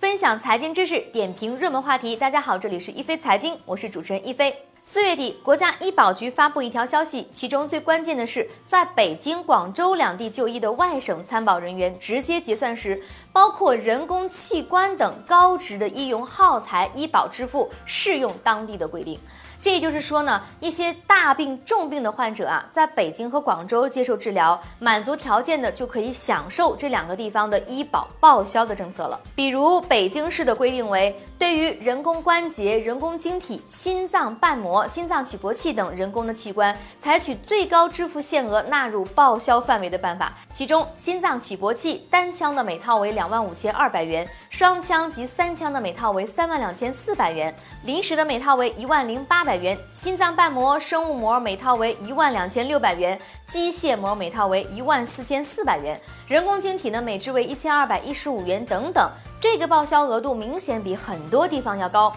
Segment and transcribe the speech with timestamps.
[0.00, 2.16] 分享财经知识，点评热门话题。
[2.16, 4.56] 大家好，这里是一飞财经，我是主持人一飞。
[4.80, 12.98] 四月底，国家医保局发布一条消息，其中最关键的是，在北京、广州两地就医的外省参保人员直接结算时，
[13.30, 19.20] 包括人工器官等高值的医用耗材，医保支付适用当地的规定。
[19.62, 29.20] 这也就是说呢，一些大病重病的患者啊，在北京和广州接受治疗，满足条件的就可以享受这两个地方的医保报销的政策了。
[29.34, 40.32] 比如北京市的规定为，对于人工关节、人工晶体、心脏瓣膜、心脏起搏器等人工的器官，采取最高支付限额纳入报销范围的办法。
[40.54, 49.49] 其中，心脏起搏器单枪的每套为两万五千二百元，双枪及三枪的每套为三万两千四百元，临时的每套为一万零八百。
[49.50, 62.14] 百元，心脏瓣膜、生物膜每套为一万两千六百元，机械膜每套为一万四千四百元，人工晶体呢每支为一千二百一十五元等等，这个报销额度明显比很多地方要高。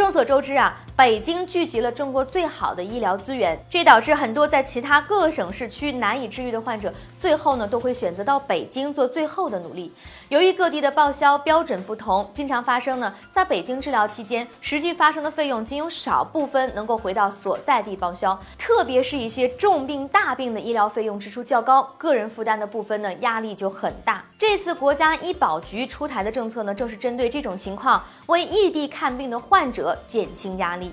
[0.00, 9.92] 众所周知啊，北京聚集了中国最好的医疗资源，这导致很多在其他各省市区难以治愈的患者，最后呢都会选择到北京做最后的努力。
[10.30, 24.24] 由于各地的报销标准不同，经常发生呢，在北京治疗期间，实际发生的费用仅有少部分能够回到所在地报销，特别是一些重病大病的医疗费用支出较高，个人负担的部分呢，压力就很大。
[24.38, 30.92] 这次国家医保局出台的政策呢，正是针对这种情况，为异地看病的患者减轻压力。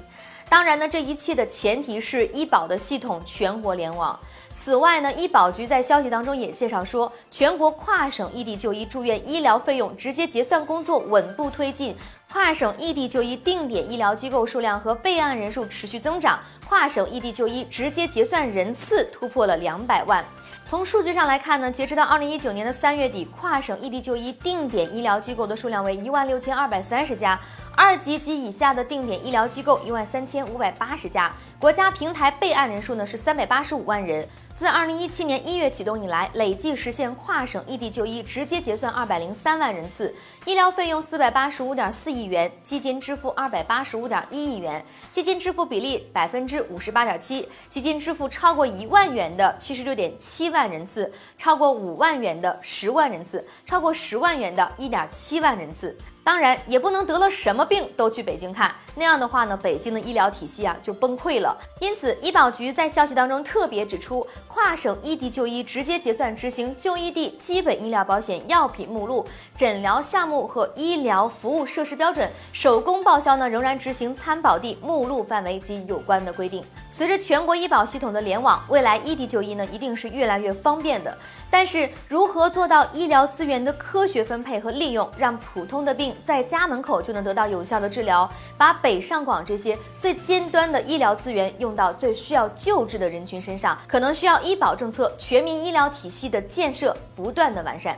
[0.49, 4.17] 当然呢，这一切的前提是医保的系统全国联网。
[4.55, 11.93] 此外呢，医保局在消息当中也介绍说，全国跨省异地就医住院医疗费用直接结算工作稳步推进，
[12.31, 20.23] 跨省异地就医定点医疗机构数量和备案人数持续增长，跨省异地就医直接结算人次突破了两百万。
[20.69, 27.39] 从数据上来看呢，截止到二零一九年的三月底，跨省异地就医定点医疗机构的数量为一万六千二百三十家。
[27.73, 34.27] 二级及以下的定点医疗机构一万三千五百八十家，国家平台备案人数呢是三百八十五万人。
[34.57, 40.11] 自二零一七年一月启动以来，累计实现跨省异地就医直接结算二百零三万人次，
[40.45, 55.95] 医疗费用四百八十五点四亿元，基金支付二百八十五点一亿元，基金支付比例百分之五十八点七，基金支付超过一万元的七十六点七万人次，超过五万元的十万人次，超过十万元的一点七万人次。
[56.27, 61.57] 当然也不能得了什么病都去北京看，那样的话呢，北京的医疗体系啊就崩溃了。
[61.79, 76.61] 因此，医保局在消息当中特别指出，跨省异地就医直接结算执行就医地基本医疗保险药品目录、诊疗项目和医疗服务设施标准，手工报销呢仍然执行参保地目录范围及有关的规定。
[76.91, 81.17] 随着全国医保系统的联网，未来异地就医呢一定是越来越方便的。
[81.49, 97.97] 但是，如何做到医疗资源的科学分配和利用，让普通的病在家门口就能得到有效的治疗，把北上广这些最尖端的医疗资源用到最需要救治的人群身上，可能需要医保政策、全民医疗体系的建设不断的完善。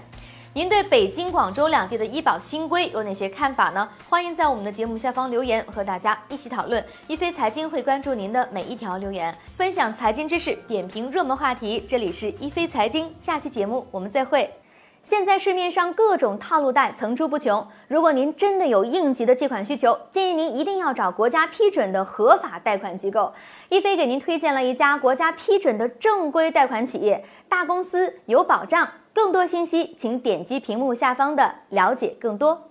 [0.54, 3.88] 您对北京、广州两地的医保新规有哪些看法呢？
[4.10, 6.84] 欢迎在我们的节目下方留言，和大家一起讨论。
[7.06, 11.86] 一飞财经会关注您的每一条留言，分享财经知识，点评热门话题。
[11.88, 14.50] 这里是一飞财经，下期节目我们再会。
[15.04, 23.32] 现在市面上各种套路贷层出不穷，如果您真的有应急的借款需求，建议您一定要找国家批准的合法贷款机构。
[23.70, 28.90] 一飞给您推荐了一家国家批准的正规贷款企业，大公司有保障。
[29.14, 32.69] 更多信息，请点击屏幕下方的了解更多。